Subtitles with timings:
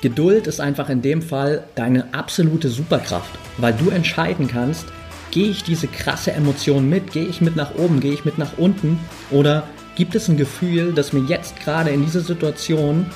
[0.00, 4.86] Geduld ist einfach in dem Fall deine absolute Superkraft, weil du entscheiden kannst,
[5.32, 8.56] gehe ich diese krasse Emotion mit, gehe ich mit nach oben, gehe ich mit nach
[8.58, 9.00] unten
[9.32, 9.64] oder
[9.96, 13.06] gibt es ein Gefühl, das mir jetzt gerade in dieser Situation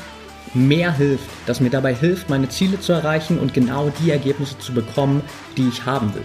[0.55, 4.75] mehr hilft, das mir dabei hilft, meine Ziele zu erreichen und genau die Ergebnisse zu
[4.75, 5.23] bekommen,
[5.57, 6.25] die ich haben will.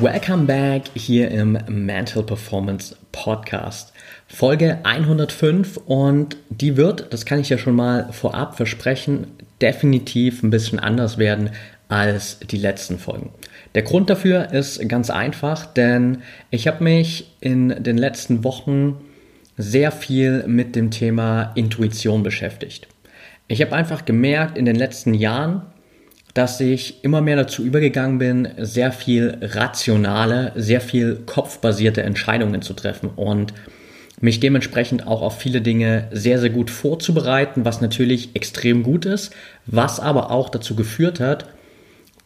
[0.00, 3.92] Welcome back hier im Mental Performance Podcast.
[4.28, 9.26] Folge 105 und die wird, das kann ich ja schon mal vorab versprechen,
[9.60, 11.50] definitiv ein bisschen anders werden
[11.88, 13.28] als die letzten Folgen.
[13.74, 18.96] Der Grund dafür ist ganz einfach, denn ich habe mich in den letzten Wochen
[19.58, 22.88] sehr viel mit dem Thema Intuition beschäftigt.
[23.48, 25.60] Ich habe einfach gemerkt in den letzten Jahren,
[26.34, 32.74] dass ich immer mehr dazu übergegangen bin, sehr viel rationale, sehr viel kopfbasierte Entscheidungen zu
[32.74, 33.52] treffen und
[34.20, 39.34] mich dementsprechend auch auf viele Dinge sehr, sehr gut vorzubereiten, was natürlich extrem gut ist,
[39.66, 41.46] was aber auch dazu geführt hat,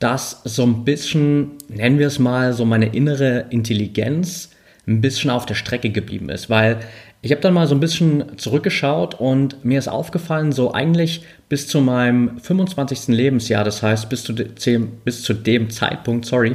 [0.01, 4.51] dass so ein bisschen, nennen wir es mal, so meine innere Intelligenz
[4.87, 6.79] ein bisschen auf der Strecke geblieben ist, weil
[7.25, 11.67] ich habe dann mal so ein bisschen zurückgeschaut und mir ist aufgefallen, so eigentlich bis
[11.67, 13.09] zu meinem 25.
[13.09, 16.55] Lebensjahr, das heißt bis zu, dem, bis zu dem Zeitpunkt, sorry,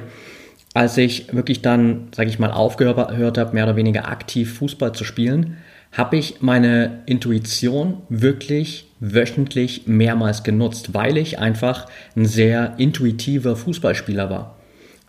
[0.75, 5.05] als ich wirklich dann, sage ich mal, aufgehört habe, mehr oder weniger aktiv Fußball zu
[5.05, 5.57] spielen,
[5.91, 14.29] habe ich meine Intuition wirklich wöchentlich mehrmals genutzt, weil ich einfach ein sehr intuitiver Fußballspieler
[14.29, 14.58] war.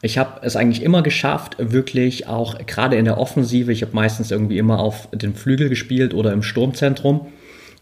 [0.03, 4.31] Ich habe es eigentlich immer geschafft, wirklich auch gerade in der Offensive, ich habe meistens
[4.31, 7.27] irgendwie immer auf den Flügel gespielt oder im Sturmzentrum.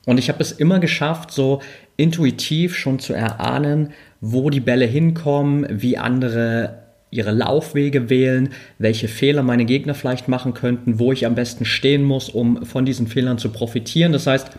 [0.04, 1.60] Und ich habe es immer geschafft, so
[1.96, 6.78] intuitiv schon zu erahnen, wo die Bälle hinkommen, wie andere
[7.10, 12.04] ihre Laufwege wählen, welche Fehler meine Gegner vielleicht machen könnten, wo ich am besten stehen
[12.04, 14.12] muss, um von diesen Fehlern zu profitieren.
[14.12, 14.50] Das heißt,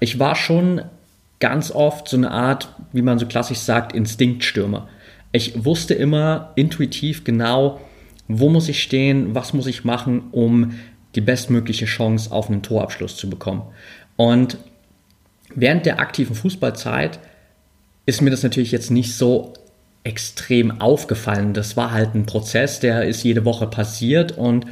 [0.00, 0.82] ich war schon
[1.40, 4.88] ganz oft so eine Art, wie man so klassisch sagt, Instinktstürmer.
[5.34, 7.80] Ich wusste immer intuitiv genau,
[8.28, 10.78] wo muss ich stehen, was muss ich machen, um
[11.16, 13.62] die bestmögliche Chance auf einen Torabschluss zu bekommen.
[14.14, 14.58] Und
[15.52, 17.18] während der aktiven Fußballzeit
[18.06, 19.54] ist mir das natürlich jetzt nicht so
[20.04, 21.52] extrem aufgefallen.
[21.52, 24.66] Das war halt ein Prozess, der ist jede Woche passiert und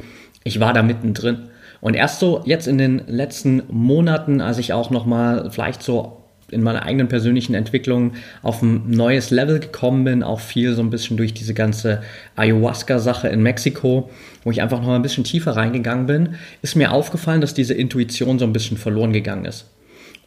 [0.45, 1.49] ich war da mittendrin.
[1.81, 6.22] Und erst so jetzt in den letzten Monaten, als ich auch nochmal vielleicht so
[6.53, 10.89] in meiner eigenen persönlichen Entwicklung auf ein neues Level gekommen bin, auch viel so ein
[10.89, 12.01] bisschen durch diese ganze
[12.35, 14.09] Ayahuasca-Sache in Mexiko,
[14.43, 18.39] wo ich einfach noch ein bisschen tiefer reingegangen bin, ist mir aufgefallen, dass diese Intuition
[18.39, 19.65] so ein bisschen verloren gegangen ist.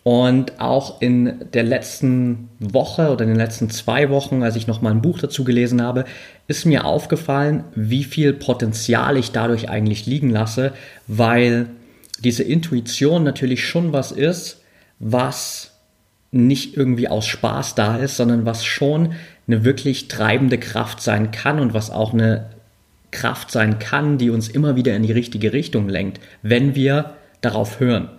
[0.07, 4.93] Und auch in der letzten Woche oder in den letzten zwei Wochen, als ich nochmal
[4.93, 6.05] ein Buch dazu gelesen habe,
[6.47, 10.75] ist mir aufgefallen, wie viel Potenzial ich dadurch eigentlich liegen lasse,
[11.09, 11.67] weil
[12.21, 14.63] diese Intuition natürlich schon was ist,
[15.01, 15.76] was
[16.31, 19.13] nicht irgendwie aus Spaß da ist, sondern was schon
[19.47, 22.51] eine wirklich treibende Kraft sein kann und was auch eine
[23.11, 27.81] Kraft sein kann, die uns immer wieder in die richtige Richtung lenkt, wenn wir darauf
[27.81, 28.11] hören.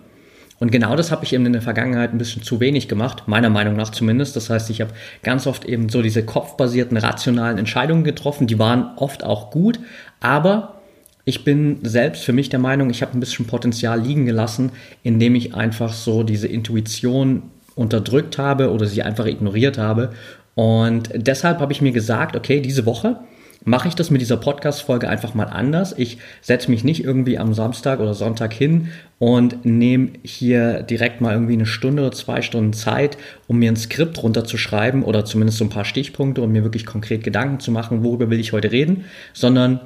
[0.60, 3.50] Und genau das habe ich eben in der Vergangenheit ein bisschen zu wenig gemacht, meiner
[3.50, 4.34] Meinung nach zumindest.
[4.34, 4.92] Das heißt, ich habe
[5.22, 9.78] ganz oft eben so diese kopfbasierten, rationalen Entscheidungen getroffen, die waren oft auch gut,
[10.20, 10.80] aber
[11.24, 14.72] ich bin selbst für mich der Meinung, ich habe ein bisschen Potenzial liegen gelassen,
[15.04, 17.42] indem ich einfach so diese Intuition
[17.78, 20.10] unterdrückt habe oder sie einfach ignoriert habe.
[20.54, 23.20] Und deshalb habe ich mir gesagt, okay, diese Woche
[23.64, 25.94] mache ich das mit dieser Podcast-Folge einfach mal anders.
[25.96, 28.88] Ich setze mich nicht irgendwie am Samstag oder Sonntag hin
[29.18, 33.76] und nehme hier direkt mal irgendwie eine Stunde oder zwei Stunden Zeit, um mir ein
[33.76, 38.02] Skript runterzuschreiben oder zumindest so ein paar Stichpunkte, um mir wirklich konkret Gedanken zu machen,
[38.04, 39.80] worüber will ich heute reden, sondern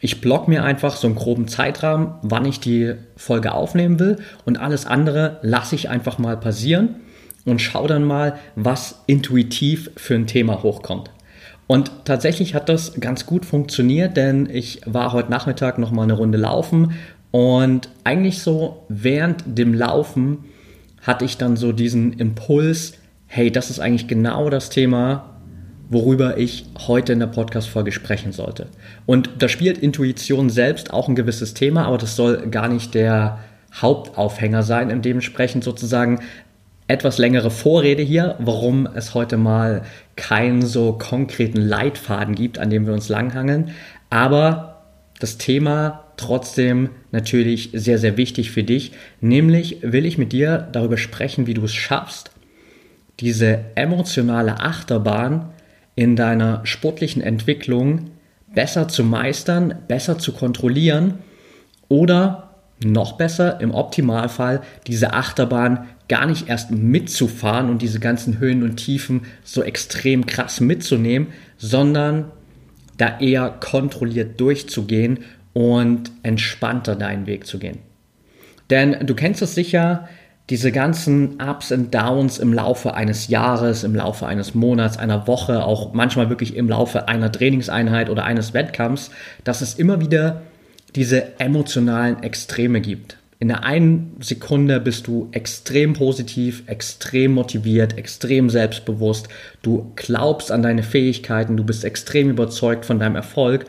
[0.00, 4.58] ich block mir einfach so einen groben Zeitrahmen, wann ich die Folge aufnehmen will und
[4.58, 6.96] alles andere lasse ich einfach mal passieren
[7.44, 11.10] und schau dann mal, was intuitiv für ein Thema hochkommt.
[11.66, 16.12] Und tatsächlich hat das ganz gut funktioniert, denn ich war heute Nachmittag noch mal eine
[16.12, 16.94] Runde laufen
[17.30, 20.44] und eigentlich so während dem Laufen
[21.02, 22.94] hatte ich dann so diesen Impuls,
[23.26, 25.34] hey, das ist eigentlich genau das Thema,
[25.88, 28.68] worüber ich heute in der Podcast-Folge sprechen sollte.
[29.04, 33.38] Und da spielt Intuition selbst auch ein gewisses Thema, aber das soll gar nicht der
[33.74, 36.20] Hauptaufhänger sein und dementsprechend sozusagen
[36.86, 39.82] etwas längere Vorrede hier, warum es heute mal
[40.16, 43.70] keinen so konkreten Leitfaden gibt, an dem wir uns langhangeln.
[44.10, 44.82] Aber
[45.18, 48.92] das Thema trotzdem natürlich sehr, sehr wichtig für dich.
[49.20, 52.30] Nämlich will ich mit dir darüber sprechen, wie du es schaffst,
[53.20, 55.50] diese emotionale Achterbahn
[55.94, 58.10] in deiner sportlichen Entwicklung
[58.54, 61.18] besser zu meistern, besser zu kontrollieren
[61.88, 68.62] oder noch besser im Optimalfall diese Achterbahn gar nicht erst mitzufahren und diese ganzen Höhen
[68.62, 72.30] und Tiefen so extrem krass mitzunehmen, sondern
[72.98, 75.20] da eher kontrolliert durchzugehen
[75.52, 77.78] und entspannter deinen Weg zu gehen.
[78.70, 80.08] Denn du kennst es sicher,
[80.50, 85.64] diese ganzen Ups und Downs im Laufe eines Jahres, im Laufe eines Monats, einer Woche,
[85.64, 89.10] auch manchmal wirklich im Laufe einer Trainingseinheit oder eines Wettkampfs,
[89.44, 90.42] dass es immer wieder
[90.96, 93.18] diese emotionalen Extreme gibt.
[93.40, 99.28] In der einen Sekunde bist du extrem positiv, extrem motiviert, extrem selbstbewusst,
[99.62, 103.66] du glaubst an deine Fähigkeiten, du bist extrem überzeugt von deinem Erfolg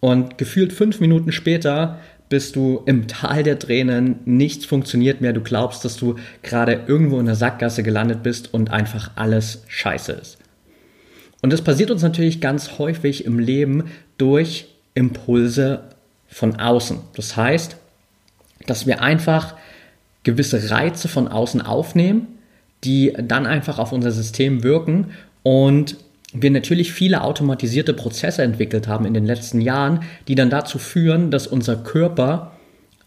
[0.00, 5.42] und gefühlt fünf Minuten später bist du im Tal der Tränen, nichts funktioniert mehr, du
[5.42, 10.38] glaubst, dass du gerade irgendwo in der Sackgasse gelandet bist und einfach alles scheiße ist.
[11.42, 13.84] Und das passiert uns natürlich ganz häufig im Leben
[14.16, 15.84] durch Impulse
[16.34, 16.98] von außen.
[17.14, 17.76] Das heißt,
[18.66, 19.54] dass wir einfach
[20.24, 22.26] gewisse Reize von außen aufnehmen,
[22.82, 25.12] die dann einfach auf unser System wirken
[25.44, 25.96] und
[26.32, 31.30] wir natürlich viele automatisierte Prozesse entwickelt haben in den letzten Jahren, die dann dazu führen,
[31.30, 32.50] dass unser Körper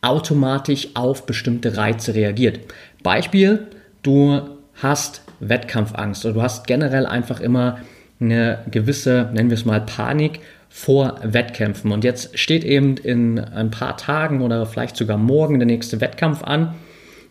[0.01, 2.61] automatisch auf bestimmte Reize reagiert.
[3.03, 3.67] Beispiel,
[4.03, 4.39] du
[4.75, 7.79] hast Wettkampfangst oder du hast generell einfach immer
[8.21, 11.91] eine gewisse, nennen wir es mal, Panik vor Wettkämpfen.
[11.91, 16.43] Und jetzt steht eben in ein paar Tagen oder vielleicht sogar morgen der nächste Wettkampf
[16.43, 16.75] an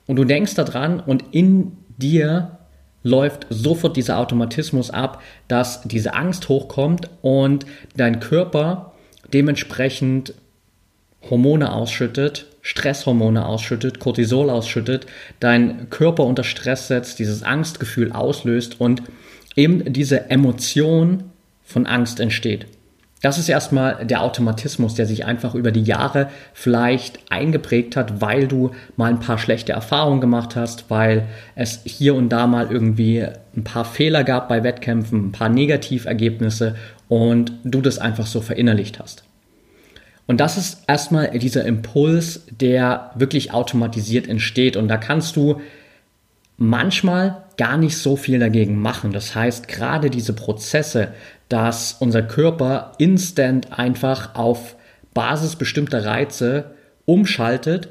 [0.06, 2.58] und du denkst daran und in dir
[3.02, 7.66] läuft sofort dieser Automatismus ab, dass diese Angst hochkommt und
[7.96, 8.94] dein Körper
[9.32, 10.34] dementsprechend
[11.30, 15.06] Hormone ausschüttet, Stresshormone ausschüttet, Cortisol ausschüttet,
[15.40, 19.02] dein Körper unter Stress setzt, dieses Angstgefühl auslöst und
[19.54, 21.24] eben diese Emotion
[21.64, 22.66] von Angst entsteht.
[23.26, 28.46] Das ist erstmal der Automatismus, der sich einfach über die Jahre vielleicht eingeprägt hat, weil
[28.46, 31.26] du mal ein paar schlechte Erfahrungen gemacht hast, weil
[31.56, 33.26] es hier und da mal irgendwie
[33.56, 36.76] ein paar Fehler gab bei Wettkämpfen, ein paar Negativergebnisse
[37.08, 39.24] und du das einfach so verinnerlicht hast.
[40.28, 44.76] Und das ist erstmal dieser Impuls, der wirklich automatisiert entsteht.
[44.76, 45.60] Und da kannst du
[46.58, 49.12] manchmal gar nicht so viel dagegen machen.
[49.12, 51.08] Das heißt, gerade diese Prozesse,
[51.48, 54.76] dass unser Körper instant einfach auf
[55.14, 56.72] Basis bestimmter Reize
[57.06, 57.88] umschaltet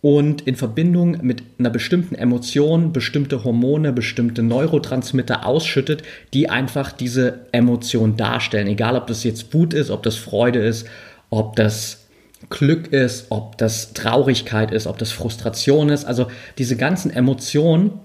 [0.00, 6.02] und in Verbindung mit einer bestimmten Emotion bestimmte Hormone, bestimmte Neurotransmitter ausschüttet,
[6.34, 8.66] die einfach diese Emotion darstellen.
[8.66, 10.86] Egal, ob das jetzt Wut ist, ob das Freude ist,
[11.30, 12.04] ob das
[12.50, 16.04] Glück ist, ob das Traurigkeit ist, ob das Frustration ist.
[16.04, 16.26] Also
[16.58, 17.98] diese ganzen Emotionen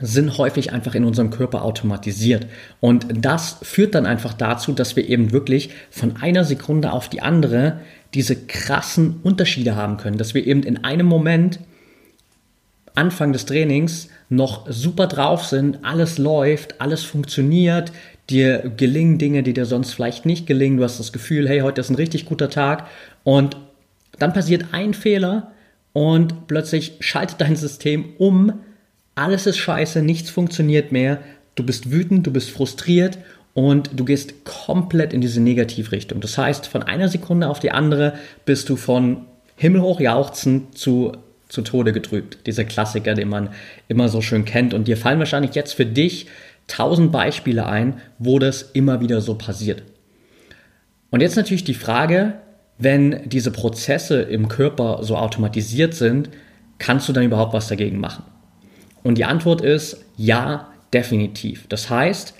[0.00, 2.46] sind häufig einfach in unserem Körper automatisiert.
[2.80, 7.20] Und das führt dann einfach dazu, dass wir eben wirklich von einer Sekunde auf die
[7.20, 7.80] andere
[8.14, 11.60] diese krassen Unterschiede haben können, dass wir eben in einem Moment
[12.94, 17.92] Anfang des Trainings noch super drauf sind, alles läuft, alles funktioniert,
[18.28, 21.80] dir gelingen Dinge, die dir sonst vielleicht nicht gelingen, du hast das Gefühl, hey, heute
[21.80, 22.86] ist ein richtig guter Tag
[23.24, 23.56] und
[24.18, 25.52] dann passiert ein Fehler
[25.92, 28.52] und plötzlich schaltet dein System um
[29.18, 31.20] alles ist scheiße, nichts funktioniert mehr,
[31.54, 33.18] du bist wütend, du bist frustriert
[33.54, 36.20] und du gehst komplett in diese Negativrichtung.
[36.20, 41.12] Das heißt, von einer Sekunde auf die andere bist du von himmelhoch jauchzend zu,
[41.48, 42.46] zu Tode getrübt.
[42.46, 43.50] Dieser Klassiker, den man
[43.88, 44.74] immer so schön kennt.
[44.74, 46.28] Und dir fallen wahrscheinlich jetzt für dich
[46.68, 49.82] tausend Beispiele ein, wo das immer wieder so passiert.
[51.10, 52.34] Und jetzt natürlich die Frage,
[52.78, 56.30] wenn diese Prozesse im Körper so automatisiert sind,
[56.78, 58.22] kannst du dann überhaupt was dagegen machen?
[59.02, 61.66] Und die Antwort ist ja, definitiv.
[61.68, 62.34] Das heißt,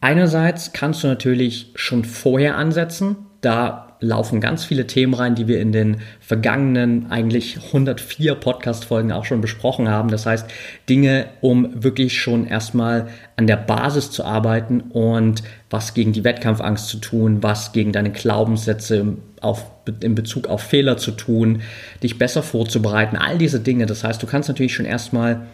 [0.00, 3.16] einerseits kannst du natürlich schon vorher ansetzen.
[3.40, 9.24] Da laufen ganz viele Themen rein, die wir in den vergangenen eigentlich 104 Podcast-Folgen auch
[9.24, 10.10] schon besprochen haben.
[10.10, 10.46] Das heißt,
[10.88, 16.88] Dinge, um wirklich schon erstmal an der Basis zu arbeiten und was gegen die Wettkampfangst
[16.88, 19.64] zu tun, was gegen deine Glaubenssätze auf,
[20.00, 21.62] in Bezug auf Fehler zu tun,
[22.02, 23.86] dich besser vorzubereiten, all diese Dinge.
[23.86, 25.46] Das heißt, du kannst natürlich schon erstmal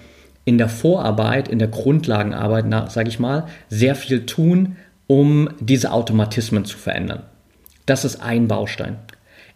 [0.44, 6.64] in der Vorarbeit, in der Grundlagenarbeit, sage ich mal, sehr viel tun, um diese Automatismen
[6.64, 7.22] zu verändern.
[7.87, 8.96] Das ist ein Baustein.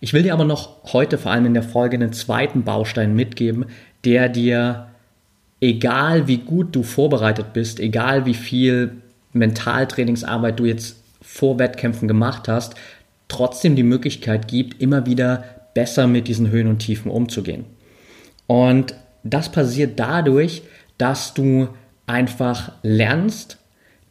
[0.01, 3.67] Ich will dir aber noch heute, vor allem in der Folge, einen zweiten Baustein mitgeben,
[4.05, 4.89] der dir,
[5.61, 9.03] egal wie gut du vorbereitet bist, egal wie viel
[9.33, 12.75] Mentaltrainingsarbeit du jetzt vor Wettkämpfen gemacht hast,
[13.29, 17.65] trotzdem die Möglichkeit gibt, immer wieder besser mit diesen Höhen und Tiefen umzugehen.
[18.47, 18.95] Und
[19.31, 20.63] das passiert dadurch,
[20.99, 21.69] dass du
[22.07, 23.59] einfach lernst,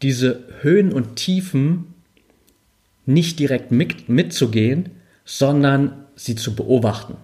[0.02, 1.94] diese Höhen und Tiefen
[3.06, 4.90] nicht direkt mit, mitzugehen,
[5.24, 7.16] sondern sie zu beobachten.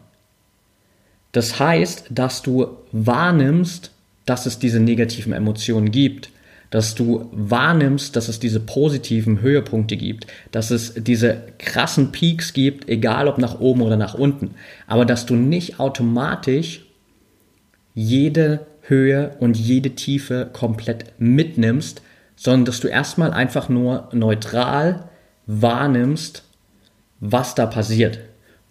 [1.32, 3.92] Das heißt, dass du wahrnimmst,
[4.26, 6.30] dass es diese negativen Emotionen gibt,
[6.70, 12.88] dass du wahrnimmst, dass es diese positiven Höhepunkte gibt, dass es diese krassen Peaks gibt,
[12.90, 14.52] egal ob nach oben oder nach unten,
[14.88, 16.86] aber dass du nicht automatisch
[17.94, 22.02] jede Höhe und jede Tiefe komplett mitnimmst,
[22.36, 25.10] sondern dass du erstmal einfach nur neutral
[25.46, 26.44] wahrnimmst,
[27.20, 28.20] was da passiert.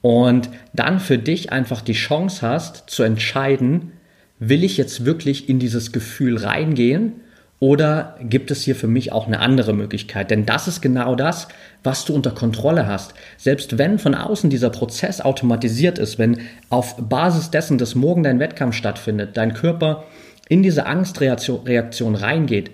[0.03, 3.93] Und dann für dich einfach die Chance hast zu entscheiden,
[4.39, 7.21] will ich jetzt wirklich in dieses Gefühl reingehen
[7.61, 10.31] oder gibt es hier für mich auch eine andere Möglichkeit?
[10.31, 11.47] Denn das ist genau das,
[11.85, 13.13] was du unter Kontrolle hast.
[13.37, 16.41] Selbst wenn von außen dieser Prozess automatisiert ist, wenn
[16.71, 20.05] auf Basis dessen, dass morgen dein Wettkampf stattfindet, dein Körper
[20.49, 22.71] in diese Angstreaktion reingeht,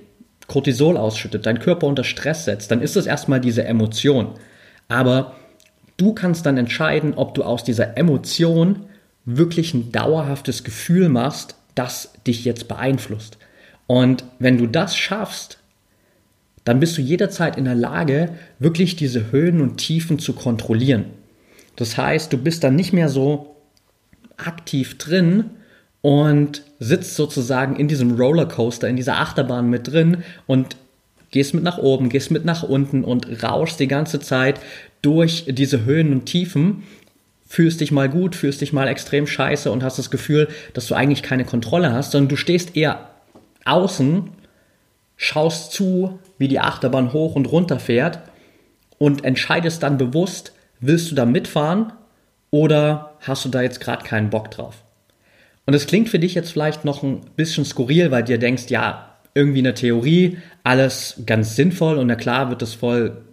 [0.47, 4.35] Cortisol ausschüttet, dein Körper unter Stress setzt, dann ist es erstmal diese Emotion.
[4.87, 5.35] Aber
[5.97, 8.87] du kannst dann entscheiden, ob du aus dieser Emotion
[9.25, 13.39] wirklich ein dauerhaftes Gefühl machst, das dich jetzt beeinflusst.
[13.87, 15.59] Und wenn du das schaffst,
[16.65, 21.05] dann bist du jederzeit in der Lage, wirklich diese Höhen und Tiefen zu kontrollieren.
[21.77, 23.55] Das heißt, du bist dann nicht mehr so
[24.37, 25.51] aktiv drin
[26.03, 30.77] und sitzt sozusagen in diesem Rollercoaster, in dieser Achterbahn mit drin und
[31.31, 34.61] gehst mit nach oben, gehst mit nach unten und rauschst die ganze Zeit
[35.03, 36.83] durch diese Höhen und Tiefen,
[37.47, 40.95] fühlst dich mal gut, fühlst dich mal extrem scheiße und hast das Gefühl, dass du
[40.95, 43.11] eigentlich keine Kontrolle hast, sondern du stehst eher
[43.67, 44.31] außen,
[45.17, 48.21] schaust zu, wie die Achterbahn hoch und runter fährt
[48.99, 51.93] und entscheidest dann bewusst, willst du da mitfahren
[52.51, 54.83] oder hast du da jetzt gerade keinen Bock drauf?
[55.67, 59.17] Und es klingt für dich jetzt vielleicht noch ein bisschen skurril, weil dir denkst, ja,
[59.35, 63.26] irgendwie in der Theorie alles ganz sinnvoll und na klar wird das voll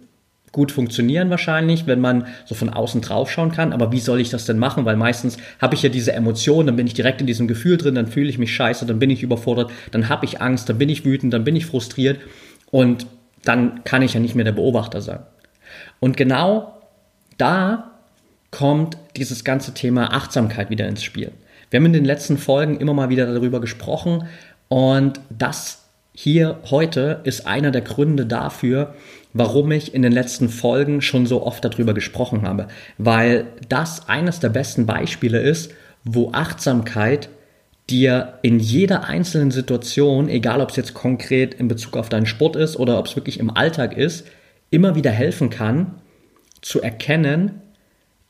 [0.54, 3.72] gut funktionieren wahrscheinlich, wenn man so von außen drauf schauen kann.
[3.72, 4.84] Aber wie soll ich das denn machen?
[4.84, 7.96] Weil meistens habe ich ja diese Emotionen, dann bin ich direkt in diesem Gefühl drin,
[7.96, 10.88] dann fühle ich mich scheiße, dann bin ich überfordert, dann habe ich Angst, dann bin
[10.88, 12.20] ich wütend, dann bin ich frustriert
[12.70, 13.06] und
[13.44, 15.18] dann kann ich ja nicht mehr der Beobachter sein.
[15.98, 16.80] Und genau
[17.36, 17.90] da
[18.52, 21.32] kommt dieses ganze Thema Achtsamkeit wieder ins Spiel.
[21.70, 24.28] Wir haben in den letzten Folgen immer mal wieder darüber gesprochen
[24.68, 25.80] und das
[26.12, 28.94] hier heute ist einer der Gründe dafür,
[29.34, 34.40] warum ich in den letzten Folgen schon so oft darüber gesprochen habe, weil das eines
[34.40, 35.72] der besten Beispiele ist,
[36.04, 37.28] wo Achtsamkeit
[37.90, 42.56] dir in jeder einzelnen Situation, egal ob es jetzt konkret in Bezug auf deinen Sport
[42.56, 44.24] ist oder ob es wirklich im Alltag ist,
[44.70, 45.96] immer wieder helfen kann,
[46.62, 47.60] zu erkennen,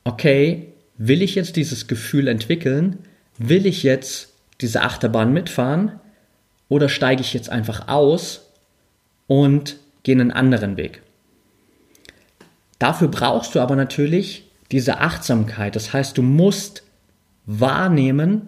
[0.03, 2.99] okay, will ich jetzt dieses Gefühl entwickeln?
[3.37, 5.99] Will ich jetzt diese Achterbahn mitfahren?
[6.67, 8.51] Oder steige ich jetzt einfach aus
[9.27, 11.01] und gehe einen anderen Weg?
[12.79, 15.75] Dafür brauchst du aber natürlich diese Achtsamkeit.
[15.75, 16.83] Das heißt, du musst
[17.45, 18.47] wahrnehmen,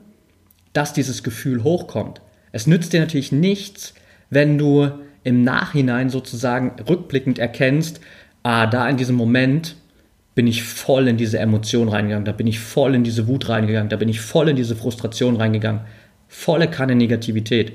[0.74, 2.22] dass dieses Gefühl hochkommt.
[2.52, 3.94] Es nützt dir natürlich nichts,
[4.30, 4.90] wenn du
[5.24, 8.00] im Nachhinein sozusagen rückblickend erkennst,
[8.44, 9.76] ah, da in diesem Moment
[10.36, 13.90] bin ich voll in diese Emotion reingegangen, da bin ich voll in diese Wut reingegangen,
[13.90, 15.82] da bin ich voll in diese Frustration reingegangen.
[16.28, 17.74] Volle Kanne Negativität.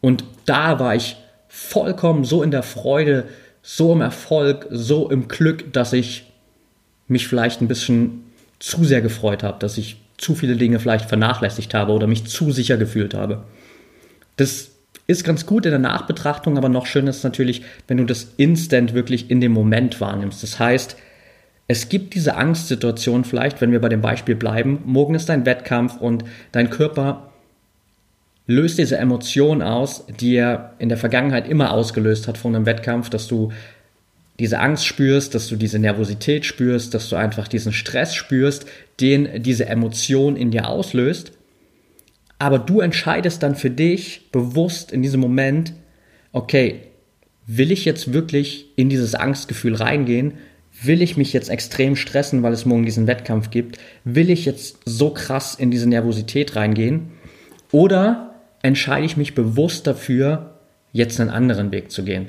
[0.00, 1.16] Und da war ich
[1.48, 3.24] vollkommen so in der Freude,
[3.62, 6.32] so im Erfolg, so im Glück, dass ich
[7.08, 8.24] mich vielleicht ein bisschen
[8.58, 12.52] zu sehr gefreut habe, dass ich zu viele Dinge vielleicht vernachlässigt habe oder mich zu
[12.52, 13.44] sicher gefühlt habe.
[14.36, 14.70] Das
[15.06, 18.94] ist ganz gut in der Nachbetrachtung, aber noch schöner ist natürlich, wenn du das instant
[18.94, 20.42] wirklich in dem Moment wahrnimmst.
[20.42, 20.96] Das heißt,
[21.68, 26.00] es gibt diese Angstsituation vielleicht, wenn wir bei dem Beispiel bleiben, morgen ist dein Wettkampf
[26.00, 27.32] und dein Körper
[28.46, 33.10] löst diese Emotion aus, die er in der Vergangenheit immer ausgelöst hat von einem Wettkampf,
[33.10, 33.52] dass du
[34.38, 38.66] diese Angst spürst, dass du diese Nervosität spürst, dass du einfach diesen Stress spürst,
[39.00, 41.32] den diese Emotion in dir auslöst.
[42.38, 45.72] Aber du entscheidest dann für dich bewusst in diesem Moment,
[46.32, 46.82] okay,
[47.46, 50.34] will ich jetzt wirklich in dieses Angstgefühl reingehen?
[50.82, 53.78] Will ich mich jetzt extrem stressen, weil es morgen diesen Wettkampf gibt?
[54.04, 57.12] Will ich jetzt so krass in diese Nervosität reingehen?
[57.72, 58.35] Oder
[58.66, 60.54] entscheide ich mich bewusst dafür,
[60.92, 62.28] jetzt einen anderen Weg zu gehen.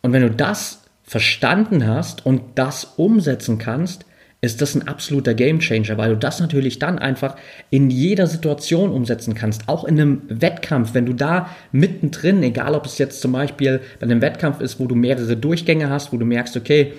[0.00, 4.04] Und wenn du das verstanden hast und das umsetzen kannst,
[4.40, 7.36] ist das ein absoluter Gamechanger, weil du das natürlich dann einfach
[7.70, 9.68] in jeder Situation umsetzen kannst.
[9.68, 14.04] Auch in einem Wettkampf, wenn du da mittendrin, egal ob es jetzt zum Beispiel bei
[14.04, 16.92] einem Wettkampf ist, wo du mehrere Durchgänge hast, wo du merkst, okay,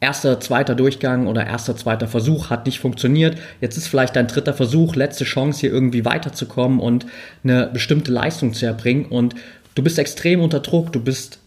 [0.00, 3.38] erster, zweiter Durchgang oder erster, zweiter Versuch hat nicht funktioniert.
[3.60, 7.06] Jetzt ist vielleicht dein dritter Versuch, letzte Chance hier irgendwie weiterzukommen und
[7.42, 9.34] eine bestimmte Leistung zu erbringen und
[9.74, 11.40] du bist extrem unter Druck, du bist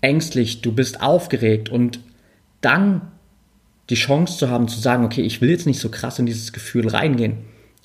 [0.00, 2.00] ängstlich, du bist aufgeregt und
[2.60, 3.12] dann
[3.90, 6.52] die Chance zu haben zu sagen, okay, ich will jetzt nicht so krass in dieses
[6.52, 7.38] Gefühl reingehen.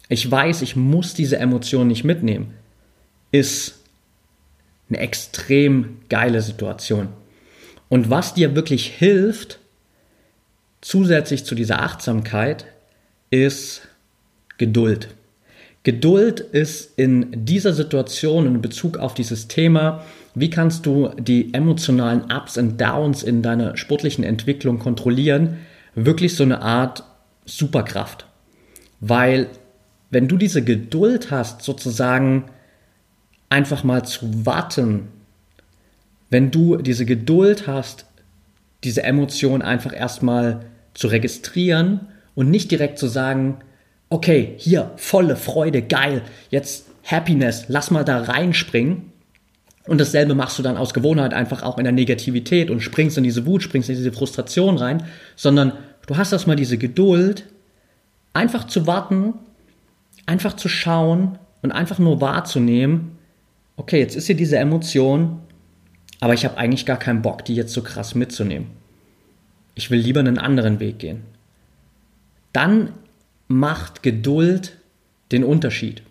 [0.08, 2.54] Ich weiß, ich muss diese Emotion nicht mitnehmen,
[3.32, 3.80] ist
[4.90, 7.10] eine extrem geile Situation.
[7.90, 9.59] Und was dir wirklich hilft,
[10.82, 12.66] zusätzlich zu dieser Achtsamkeit,
[13.30, 13.82] ist
[14.58, 15.10] Geduld.
[15.84, 20.04] Geduld ist in dieser Situation in Bezug auf dieses Thema,
[20.36, 25.58] wie kannst du die emotionalen Ups und Downs in deiner sportlichen Entwicklung kontrollieren,
[25.96, 27.04] wirklich so eine Art
[27.46, 28.26] Superkraft.
[29.00, 29.48] Weil
[30.12, 32.46] wenn du diese Geduld hast, sozusagen
[33.50, 35.08] einfach mal zu warten,
[36.30, 38.06] wenn du diese Geduld hast,
[38.84, 43.60] diese Emotion einfach erstmal zu registrieren und nicht direkt zu sagen,
[44.10, 49.12] okay, hier, volle Freude, geil, jetzt Happiness, lass mal da reinspringen.
[49.88, 53.24] Und dasselbe machst du dann aus Gewohnheit einfach auch in der Negativität und springst in
[53.24, 55.04] diese Wut, springst in diese Frustration rein,
[55.36, 55.74] sondern
[56.06, 57.46] du hast erstmal diese Geduld,
[58.34, 59.34] einfach zu warten,
[60.28, 63.18] einfach zu schauen und einfach nur wahrzunehmen,
[63.78, 65.40] okay, jetzt ist hier diese Emotion,
[66.20, 68.68] aber ich habe eigentlich gar keinen Bock, die jetzt so krass mitzunehmen.
[69.76, 71.22] Ich will lieber einen anderen Weg gehen.
[72.54, 72.94] Dann
[73.48, 74.78] macht Geduld
[75.32, 76.02] den Unterschied.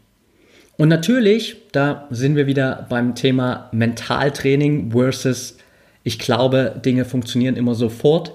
[0.76, 5.56] Und natürlich, da sind wir wieder beim Thema Mentaltraining versus
[6.04, 8.32] ich glaube, Dinge funktionieren immer sofort,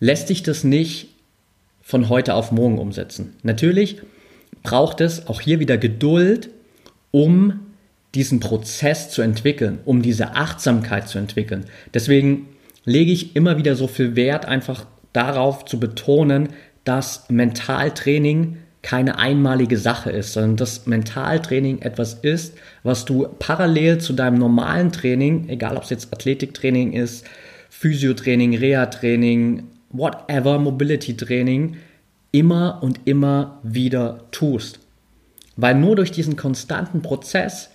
[0.00, 1.08] lässt sich das nicht
[1.82, 3.36] von heute auf morgen umsetzen.
[3.42, 3.98] Natürlich
[4.62, 6.50] braucht es auch hier wieder Geduld,
[7.10, 7.60] um
[8.14, 11.64] diesen Prozess zu entwickeln, um diese Achtsamkeit zu entwickeln.
[11.94, 12.48] Deswegen
[12.84, 16.50] lege ich immer wieder so viel Wert einfach darauf zu betonen,
[16.84, 24.12] dass Mentaltraining keine einmalige Sache ist, sondern dass Mentaltraining etwas ist, was du parallel zu
[24.12, 27.24] deinem normalen Training, egal ob es jetzt Athletiktraining ist,
[27.70, 31.76] Physiotraining, Reha-Training, whatever, Mobility-Training,
[32.32, 34.80] immer und immer wieder tust.
[35.56, 37.70] Weil nur durch diesen konstanten Prozess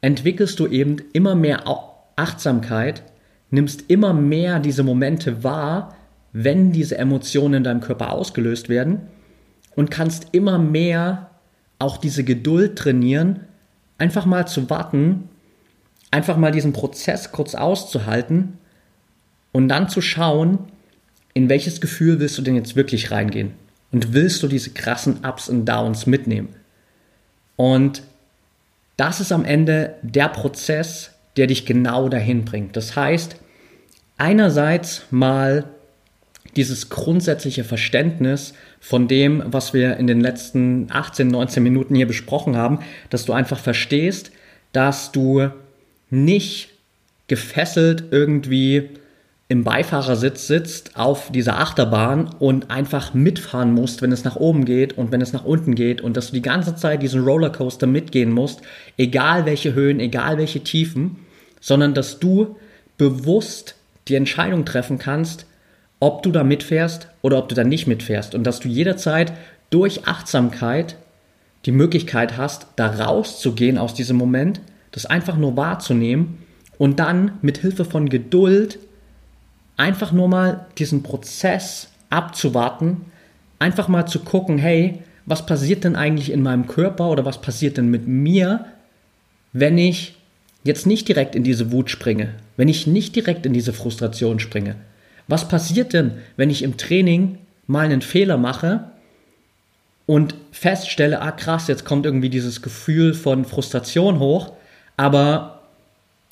[0.00, 1.64] entwickelst du eben immer mehr
[2.16, 3.02] Achtsamkeit,
[3.50, 5.96] nimmst immer mehr diese Momente wahr,
[6.32, 9.00] wenn diese Emotionen in deinem Körper ausgelöst werden
[9.74, 11.30] und kannst immer mehr
[11.78, 13.40] auch diese Geduld trainieren,
[13.98, 15.28] einfach mal zu warten,
[16.10, 18.58] einfach mal diesen Prozess kurz auszuhalten
[19.52, 20.58] und dann zu schauen,
[21.34, 23.52] in welches Gefühl willst du denn jetzt wirklich reingehen?
[23.92, 26.48] Und willst du diese krassen Ups und Downs mitnehmen?
[27.56, 28.02] Und
[28.98, 32.76] das ist am Ende der Prozess, der dich genau dahin bringt.
[32.76, 33.36] Das heißt,
[34.18, 35.64] einerseits mal
[36.56, 42.56] dieses grundsätzliche Verständnis von dem, was wir in den letzten 18, 19 Minuten hier besprochen
[42.56, 44.32] haben, dass du einfach verstehst,
[44.72, 45.48] dass du
[46.10, 46.70] nicht
[47.28, 48.90] gefesselt irgendwie
[49.50, 54.98] im Beifahrersitz sitzt auf dieser Achterbahn und einfach mitfahren musst, wenn es nach oben geht
[54.98, 58.30] und wenn es nach unten geht und dass du die ganze Zeit diesen Rollercoaster mitgehen
[58.30, 58.60] musst,
[58.98, 61.16] egal welche Höhen, egal welche Tiefen,
[61.60, 62.56] sondern dass du
[62.98, 63.76] bewusst
[64.08, 65.46] die Entscheidung treffen kannst,
[65.98, 69.32] ob du da mitfährst oder ob du da nicht mitfährst und dass du jederzeit
[69.70, 70.96] durch Achtsamkeit
[71.64, 76.38] die Möglichkeit hast, da rauszugehen aus diesem Moment, das einfach nur wahrzunehmen
[76.76, 78.78] und dann mit Hilfe von Geduld
[79.78, 83.06] einfach nur mal diesen Prozess abzuwarten,
[83.58, 87.78] einfach mal zu gucken, hey, was passiert denn eigentlich in meinem Körper oder was passiert
[87.78, 88.66] denn mit mir,
[89.52, 90.16] wenn ich
[90.64, 94.76] jetzt nicht direkt in diese Wut springe, wenn ich nicht direkt in diese Frustration springe.
[95.28, 98.90] Was passiert denn, wenn ich im Training mal einen Fehler mache
[100.06, 104.54] und feststelle, ah krass, jetzt kommt irgendwie dieses Gefühl von Frustration hoch,
[104.96, 105.62] aber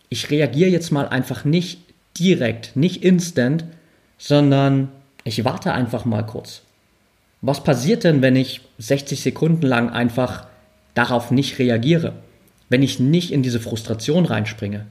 [0.08, 1.85] ich reagiere jetzt mal einfach nicht
[2.18, 3.64] direkt, nicht instant,
[4.18, 4.88] sondern
[5.24, 6.62] ich warte einfach mal kurz.
[7.42, 10.46] Was passiert denn, wenn ich 60 Sekunden lang einfach
[10.94, 12.14] darauf nicht reagiere?
[12.68, 14.86] Wenn ich nicht in diese Frustration reinspringe?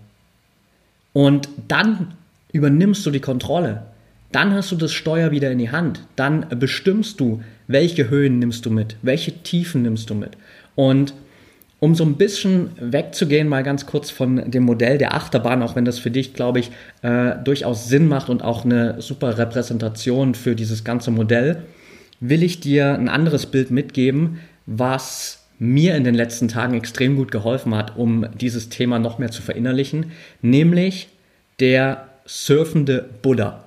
[1.13, 2.13] Und dann
[2.51, 3.87] übernimmst du die Kontrolle.
[4.31, 6.01] Dann hast du das Steuer wieder in die Hand.
[6.15, 10.31] Dann bestimmst du, welche Höhen nimmst du mit, welche Tiefen nimmst du mit.
[10.75, 11.13] Und
[11.85, 15.85] um so ein bisschen wegzugehen, mal ganz kurz von dem Modell der Achterbahn, auch wenn
[15.85, 16.71] das für dich, glaube ich,
[17.03, 21.61] äh, durchaus Sinn macht und auch eine super Repräsentation für dieses ganze Modell,
[22.19, 27.31] will ich dir ein anderes Bild mitgeben, was mir in den letzten Tagen extrem gut
[27.31, 30.07] geholfen hat, um dieses Thema noch mehr zu verinnerlichen,
[30.41, 31.09] nämlich
[31.59, 33.63] der surfende Buddha.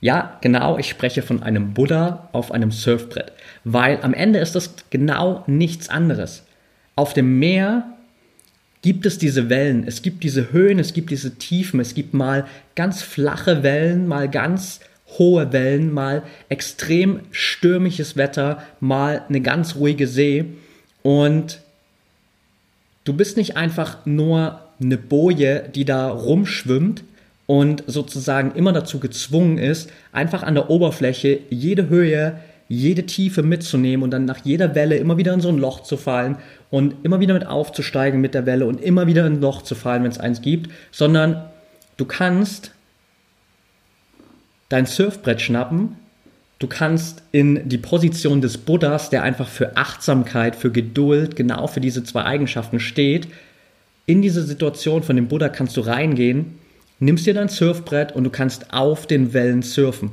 [0.00, 3.32] Ja, genau, ich spreche von einem Buddha auf einem Surfbrett,
[3.64, 6.44] weil am Ende ist das genau nichts anderes.
[6.96, 7.84] Auf dem Meer
[8.82, 12.46] gibt es diese Wellen, es gibt diese Höhen, es gibt diese Tiefen, es gibt mal
[12.74, 14.80] ganz flache Wellen, mal ganz
[15.18, 20.46] hohe Wellen, mal extrem stürmisches Wetter, mal eine ganz ruhige See.
[21.02, 21.60] Und
[23.04, 27.04] du bist nicht einfach nur eine Boje, die da rumschwimmt
[27.46, 32.38] und sozusagen immer dazu gezwungen ist, einfach an der Oberfläche jede Höhe,
[32.70, 35.96] jede Tiefe mitzunehmen und dann nach jeder Welle immer wieder in so ein Loch zu
[35.96, 36.36] fallen
[36.70, 39.74] und immer wieder mit aufzusteigen mit der Welle und immer wieder in ein Loch zu
[39.74, 41.50] fallen, wenn es eins gibt, sondern
[41.96, 42.70] du kannst
[44.68, 45.96] dein Surfbrett schnappen,
[46.60, 51.80] du kannst in die Position des Buddhas, der einfach für Achtsamkeit, für Geduld, genau für
[51.80, 53.26] diese zwei Eigenschaften steht,
[54.06, 56.60] in diese Situation von dem Buddha kannst du reingehen,
[57.00, 60.12] nimmst dir dein Surfbrett und du kannst auf den Wellen surfen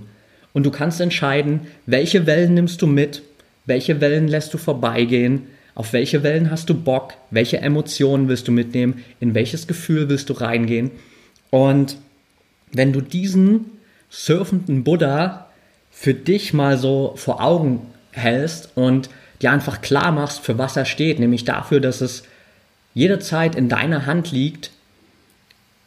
[0.53, 3.21] und du kannst entscheiden, welche Wellen nimmst du mit,
[3.65, 5.43] welche Wellen lässt du vorbeigehen,
[5.75, 10.29] auf welche Wellen hast du Bock, welche Emotionen willst du mitnehmen, in welches Gefühl willst
[10.29, 10.89] du reingehen.
[11.51, 11.97] Und
[12.71, 13.65] wenn du diesen
[14.10, 15.47] surfenden Buddha
[15.91, 17.81] für dich mal so vor Augen
[18.12, 19.10] hältst und
[19.41, 22.23] dir einfach klar machst, für was er steht, nämlich dafür, dass es
[22.93, 24.71] jederzeit in deiner Hand liegt,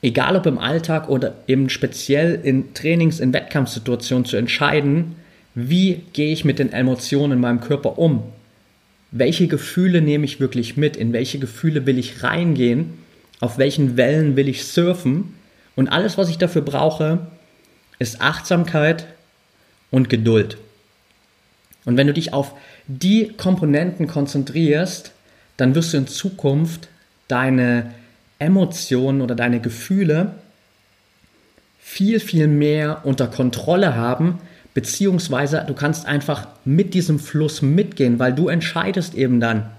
[0.03, 5.17] egal ob im Alltag oder eben speziell in Trainings-, in Wettkampfsituationen zu entscheiden,
[5.55, 8.23] wie gehe ich mit den Emotionen in meinem Körper um?
[9.11, 10.97] Welche Gefühle nehme ich wirklich mit?
[10.97, 12.99] In welche Gefühle will ich reingehen?
[13.41, 15.35] Auf welchen Wellen will ich surfen?
[15.75, 17.27] Und alles, was ich dafür brauche,
[17.99, 19.07] ist Achtsamkeit
[19.91, 20.57] und Geduld.
[21.85, 22.53] Und wenn du dich auf
[22.87, 25.13] die Komponenten konzentrierst,
[25.57, 26.89] dann wirst du in Zukunft
[27.29, 27.93] deine
[28.41, 30.35] Emotionen oder deine Gefühle
[31.79, 34.39] viel, viel mehr unter Kontrolle haben,
[34.75, 39.71] beziehungsweise du kannst einfach mit diesem Fluss mitgehen, weil du entscheidest eben dann,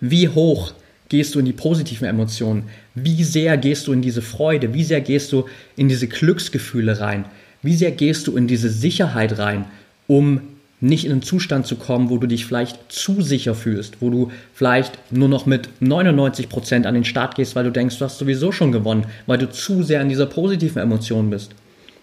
[0.00, 0.72] wie hoch
[1.08, 2.64] gehst du in die positiven Emotionen,
[2.94, 7.24] wie sehr gehst du in diese Freude, wie sehr gehst du in diese Glücksgefühle rein,
[7.62, 9.66] wie sehr gehst du in diese Sicherheit rein,
[10.08, 10.40] um
[10.80, 14.30] nicht in einen Zustand zu kommen, wo du dich vielleicht zu sicher fühlst, wo du
[14.52, 18.18] vielleicht nur noch mit 99 Prozent an den Start gehst, weil du denkst, du hast
[18.18, 21.52] sowieso schon gewonnen, weil du zu sehr in dieser positiven Emotion bist.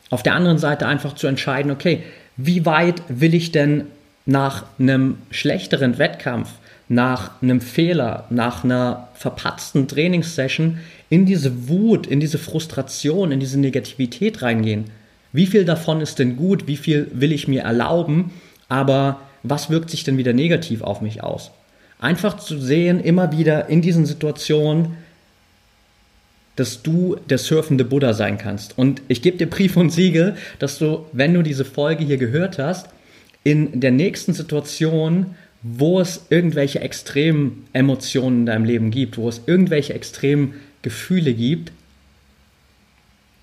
[0.09, 2.03] Auf der anderen Seite einfach zu entscheiden, okay,
[2.35, 3.85] wie weit will ich denn
[4.25, 6.49] nach einem schlechteren Wettkampf,
[6.89, 13.59] nach einem Fehler, nach einer verpatzten Trainingssession in diese Wut, in diese Frustration, in diese
[13.59, 14.85] Negativität reingehen?
[15.31, 16.67] Wie viel davon ist denn gut?
[16.67, 18.31] Wie viel will ich mir erlauben?
[18.73, 21.51] Aber was wirkt sich denn wieder negativ auf mich aus?
[21.99, 24.97] Einfach zu sehen, immer wieder in diesen Situationen,
[26.55, 28.75] dass du der surfende Buddha sein kannst.
[28.75, 32.57] Und ich gebe dir Brief und Siegel, dass du, wenn du diese Folge hier gehört
[32.57, 32.87] hast,
[33.43, 39.41] in der nächsten Situation, wo es irgendwelche extremen Emotionen in deinem Leben gibt, wo es
[39.45, 41.71] irgendwelche extremen Gefühle gibt,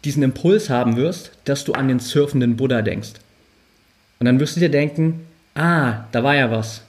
[0.04, 3.12] diesen Impuls haben wirst, dass du an den surfenden Buddha denkst.
[4.20, 5.20] Und dann wirst du dir denken,
[5.54, 6.82] ah, da war ja was.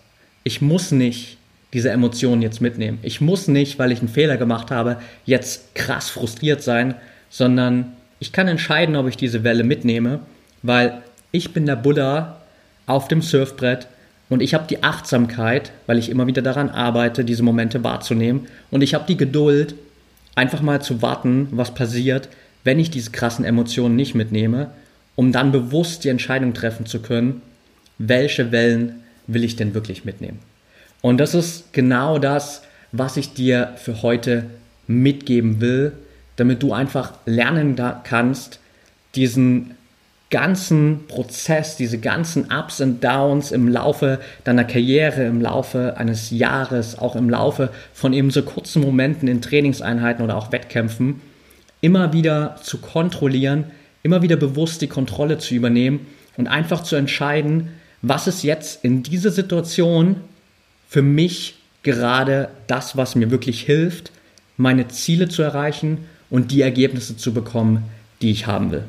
[0.43, 1.37] Ich muss nicht
[1.71, 2.99] diese Emotionen jetzt mitnehmen.
[3.03, 6.95] Ich muss nicht, weil ich einen Fehler gemacht habe, jetzt krass frustriert sein,
[7.29, 10.19] sondern ich kann entscheiden, ob ich diese Welle mitnehme,
[10.61, 12.41] weil ich bin der Buddha
[12.85, 13.87] auf dem Surfbrett
[14.27, 18.81] und ich habe die Achtsamkeit, weil ich immer wieder daran arbeite, diese Momente wahrzunehmen und
[18.81, 19.75] ich habe die Geduld,
[20.35, 22.27] einfach mal zu warten, was passiert,
[22.65, 24.71] wenn ich diese krassen Emotionen nicht mitnehme
[25.15, 27.41] um dann bewusst die Entscheidung treffen zu können,
[27.97, 30.39] welche Wellen will ich denn wirklich mitnehmen.
[31.01, 34.45] Und das ist genau das, was ich dir für heute
[34.87, 35.93] mitgeben will,
[36.35, 38.59] damit du einfach lernen kannst,
[39.15, 39.75] diesen
[40.29, 46.97] ganzen Prozess, diese ganzen Ups und Downs im Laufe deiner Karriere, im Laufe eines Jahres,
[46.97, 51.21] auch im Laufe von eben so kurzen Momenten in Trainingseinheiten oder auch Wettkämpfen,
[51.81, 53.65] immer wieder zu kontrollieren,
[54.03, 57.69] immer wieder bewusst die Kontrolle zu übernehmen und einfach zu entscheiden,
[58.01, 60.15] was ist jetzt in dieser Situation
[60.87, 64.11] für mich gerade das, was mir wirklich hilft,
[64.57, 67.83] meine Ziele zu erreichen und die Ergebnisse zu bekommen,
[68.21, 68.85] die ich haben will.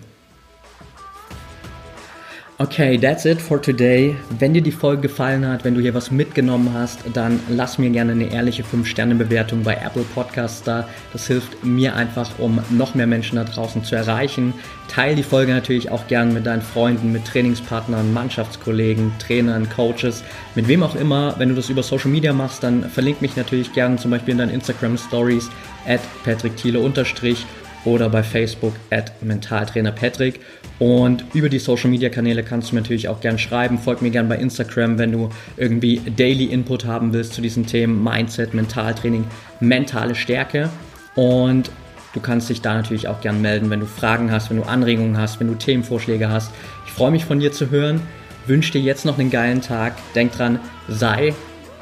[2.62, 4.14] Okay, that's it for today.
[4.38, 7.90] Wenn dir die Folge gefallen hat, wenn du hier was mitgenommen hast, dann lass mir
[7.90, 10.88] gerne eine ehrliche 5-Sterne-Bewertung bei Apple Podcasts da.
[11.12, 14.55] Das hilft mir einfach, um noch mehr Menschen da draußen zu erreichen.
[14.87, 20.22] Teil die Folge natürlich auch gerne mit deinen Freunden, mit Trainingspartnern, Mannschaftskollegen, Trainern, Coaches,
[20.55, 21.35] mit wem auch immer.
[21.38, 24.38] Wenn du das über Social Media machst, dann verlink mich natürlich gerne zum Beispiel in
[24.38, 25.51] deinen Instagram Stories
[25.85, 27.44] at Patrick Thiele unterstrich
[27.85, 30.40] oder bei Facebook at Mentaltrainer Patrick.
[30.79, 33.79] Und über die Social Media Kanäle kannst du mir natürlich auch gern schreiben.
[33.79, 38.03] Folg mir gern bei Instagram, wenn du irgendwie Daily Input haben willst zu diesen Themen
[38.03, 39.25] Mindset, Mentaltraining,
[39.61, 40.71] mentale Stärke.
[41.14, 41.71] Und
[42.14, 45.18] du kannst dich da natürlich auch gern melden, wenn du Fragen hast, wenn du Anregungen
[45.18, 46.51] hast, wenn du Themenvorschläge hast.
[46.87, 48.01] Ich freue mich von dir zu hören.
[48.47, 49.95] Wünsche dir jetzt noch einen geilen Tag.
[50.14, 51.35] Denk dran, sei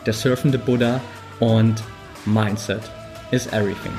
[0.04, 1.00] der surfende Buddha
[1.38, 1.82] und
[2.26, 2.82] Mindset
[3.30, 3.92] is everything.